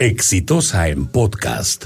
[0.00, 1.84] Exitosa en podcast.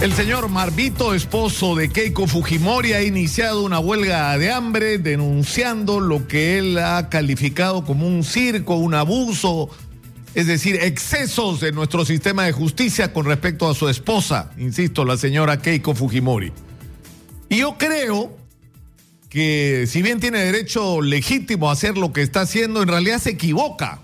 [0.00, 6.26] El señor Marvito, esposo de Keiko Fujimori, ha iniciado una huelga de hambre denunciando lo
[6.26, 9.68] que él ha calificado como un circo, un abuso,
[10.34, 15.18] es decir, excesos de nuestro sistema de justicia con respecto a su esposa, insisto, la
[15.18, 16.50] señora Keiko Fujimori.
[17.50, 18.34] Y yo creo
[19.28, 23.32] que si bien tiene derecho legítimo a hacer lo que está haciendo, en realidad se
[23.32, 24.00] equivoca.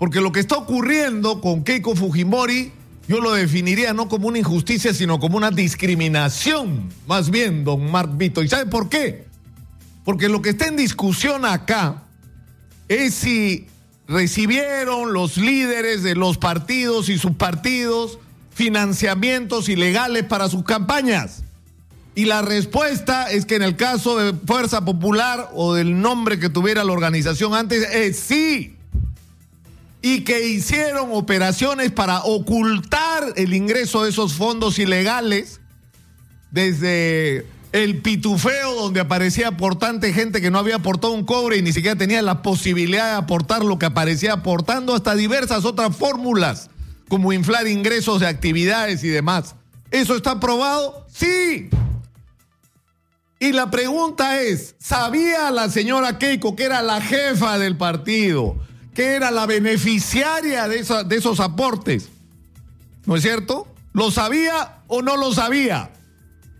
[0.00, 2.72] Porque lo que está ocurriendo con Keiko Fujimori,
[3.06, 8.16] yo lo definiría no como una injusticia, sino como una discriminación, más bien, don Mark
[8.16, 8.42] Vito.
[8.42, 9.26] ¿Y sabe por qué?
[10.02, 12.04] Porque lo que está en discusión acá
[12.88, 13.66] es si
[14.08, 18.18] recibieron los líderes de los partidos y sus partidos
[18.54, 21.44] financiamientos ilegales para sus campañas.
[22.14, 26.48] Y la respuesta es que en el caso de Fuerza Popular o del nombre que
[26.48, 28.78] tuviera la organización antes, es sí.
[30.02, 35.60] Y que hicieron operaciones para ocultar el ingreso de esos fondos ilegales
[36.50, 41.72] desde el pitufeo donde aparecía aportante gente que no había aportado un cobre y ni
[41.72, 46.70] siquiera tenía la posibilidad de aportar lo que aparecía aportando, hasta diversas otras fórmulas,
[47.08, 49.54] como inflar ingresos de actividades y demás.
[49.90, 51.06] ¿Eso está probado?
[51.12, 51.68] Sí.
[53.38, 58.56] Y la pregunta es, ¿sabía la señora Keiko que era la jefa del partido,
[58.94, 62.08] que era la beneficiaria de, de esos aportes?
[63.06, 63.66] ¿No es cierto?
[63.92, 65.90] ¿Lo sabía o no lo sabía?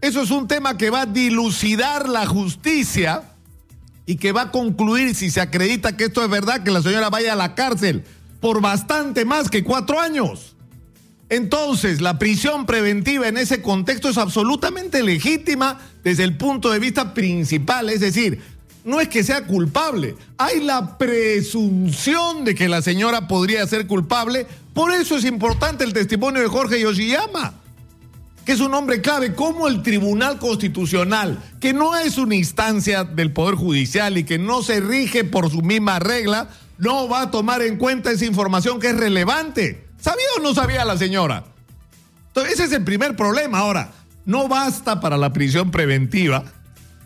[0.01, 3.23] Eso es un tema que va a dilucidar la justicia
[4.07, 7.11] y que va a concluir si se acredita que esto es verdad, que la señora
[7.11, 8.05] vaya a la cárcel
[8.41, 10.57] por bastante más que cuatro años.
[11.29, 17.15] Entonces, la prisión preventiva en ese contexto es absolutamente legítima desde el punto de vista
[17.15, 18.43] principal, es decir,
[18.85, 24.47] no es que sea culpable, hay la presunción de que la señora podría ser culpable,
[24.73, 27.55] por eso es importante el testimonio de Jorge Yoshiyama,
[28.45, 33.33] que es un hombre clave, como el Tribunal Constitucional, que no es una instancia del
[33.33, 36.49] Poder Judicial y que no se rige por su misma regla,
[36.79, 39.87] no va a tomar en cuenta esa información que es relevante.
[40.01, 41.45] ¿Sabía o no sabía la señora?
[42.29, 43.59] Entonces, ese es el primer problema.
[43.59, 43.93] Ahora,
[44.25, 46.45] no basta para la prisión preventiva,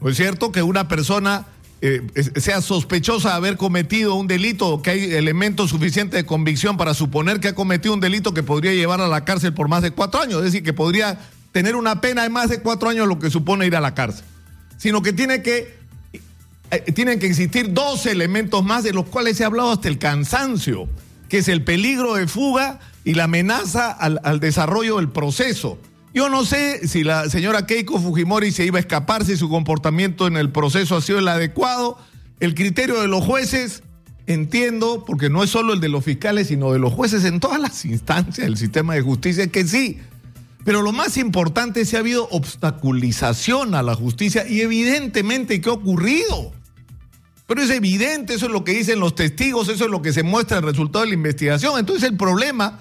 [0.00, 0.52] ¿no es cierto?
[0.52, 1.46] Que una persona
[1.80, 2.02] eh,
[2.36, 7.40] sea sospechosa de haber cometido un delito que hay elementos suficientes de convicción para suponer
[7.40, 10.20] que ha cometido un delito que podría llevar a la cárcel por más de cuatro
[10.20, 10.38] años.
[10.38, 11.18] Es decir, que podría
[11.52, 14.24] tener una pena de más de cuatro años, lo que supone ir a la cárcel.
[14.76, 15.76] Sino que tiene que.
[16.70, 20.88] Eh, tienen que existir dos elementos más de los cuales he hablado hasta el cansancio
[21.28, 25.78] que es el peligro de fuga y la amenaza al, desarrollo del proceso.
[26.14, 30.28] Yo no sé si la señora Keiko Fujimori se iba a escapar, si su comportamiento
[30.28, 31.98] en el proceso ha sido el adecuado.
[32.38, 33.82] El criterio de los jueces,
[34.28, 37.60] entiendo, porque no es solo el de los fiscales, sino de los jueces en todas
[37.60, 39.98] las instancias del sistema de justicia, que sí.
[40.64, 45.68] Pero lo más importante es si ha habido obstaculización a la justicia y evidentemente qué
[45.68, 46.52] ha ocurrido.
[47.48, 50.22] Pero es evidente, eso es lo que dicen los testigos, eso es lo que se
[50.22, 51.76] muestra el resultado de la investigación.
[51.76, 52.80] Entonces el problema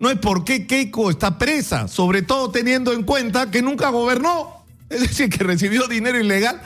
[0.00, 4.64] no es por qué Keiko está presa, sobre todo teniendo en cuenta que nunca gobernó,
[4.88, 6.60] es decir, que recibió dinero ilegal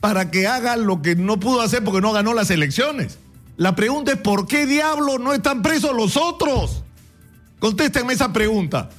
[0.00, 3.18] para que haga lo que no pudo hacer porque no ganó las elecciones.
[3.56, 6.84] La pregunta es por qué diablo no están presos los otros.
[7.58, 8.90] Contéstenme esa pregunta.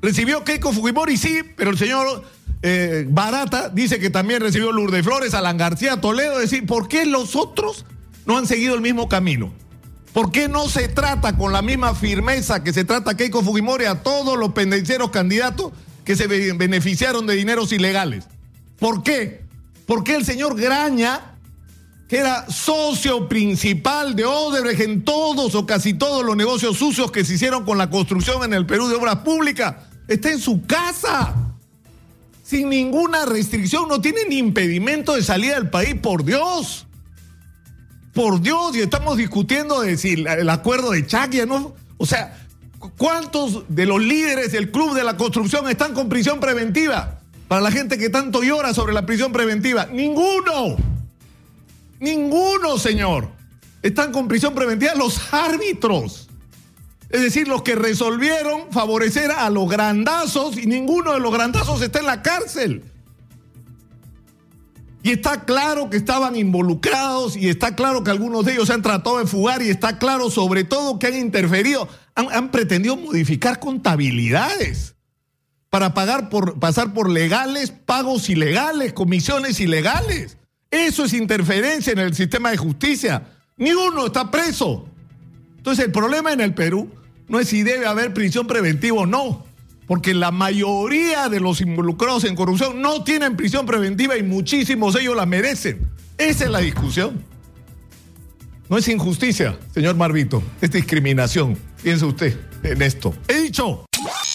[0.00, 1.16] ¿Recibió Keiko Fujimori?
[1.16, 2.24] Sí, pero el señor
[2.62, 6.40] eh, Barata dice que también recibió Lourdes Flores, Alan García, Toledo.
[6.40, 7.84] Es decir, ¿por qué los otros
[8.24, 9.52] no han seguido el mismo camino?
[10.12, 14.02] ¿Por qué no se trata con la misma firmeza que se trata Keiko Fujimori a
[14.02, 15.72] todos los pendencieros candidatos
[16.04, 18.24] que se beneficiaron de dineros ilegales?
[18.78, 19.44] ¿Por qué?
[19.86, 21.36] ¿Por qué el señor Graña,
[22.08, 27.24] que era socio principal de Odebrecht en todos o casi todos los negocios sucios que
[27.24, 29.76] se hicieron con la construcción en el Perú de obras públicas,
[30.08, 31.34] está en su casa?
[32.48, 36.86] sin ninguna restricción, no tiene ni impedimento de salida del país, por Dios.
[38.14, 41.74] Por Dios, y estamos discutiendo de si el acuerdo de Chaquia, ¿no?
[41.98, 42.38] O sea,
[42.96, 47.20] ¿cuántos de los líderes del club de la construcción están con prisión preventiva?
[47.48, 49.86] Para la gente que tanto llora sobre la prisión preventiva.
[49.86, 50.76] Ninguno.
[52.00, 53.30] Ninguno, señor.
[53.82, 56.28] Están con prisión preventiva los árbitros.
[57.08, 62.00] Es decir, los que resolvieron favorecer a los grandazos y ninguno de los grandazos está
[62.00, 62.84] en la cárcel.
[65.08, 68.82] Y está claro que estaban involucrados y está claro que algunos de ellos se han
[68.82, 73.58] tratado de fugar y está claro sobre todo que han interferido, han, han pretendido modificar
[73.58, 74.96] contabilidades
[75.70, 80.36] para pagar por, pasar por legales, pagos ilegales, comisiones ilegales.
[80.70, 83.28] Eso es interferencia en el sistema de justicia.
[83.56, 84.90] Ni uno está preso.
[85.56, 86.90] Entonces el problema en el Perú
[87.28, 89.46] no es si debe haber prisión preventiva o no,
[89.88, 95.00] porque la mayoría de los involucrados en corrupción no tienen prisión preventiva y muchísimos de
[95.00, 95.90] ellos la merecen.
[96.18, 97.24] Esa es la discusión.
[98.68, 101.56] No es injusticia, señor Marvito, es discriminación.
[101.82, 103.14] Piense usted en esto.
[103.26, 103.86] He dicho.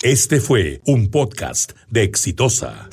[0.02, 2.90] Este fue un podcast de Exitosa.